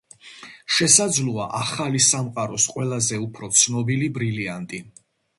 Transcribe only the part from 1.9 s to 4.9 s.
სამყაროს ყველაზე უფრო ცნობილი ბრილიანტი.